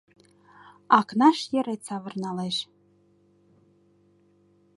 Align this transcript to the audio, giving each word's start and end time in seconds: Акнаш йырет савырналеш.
Акнаш 0.99 1.37
йырет 1.53 1.81
савырналеш. 1.87 2.55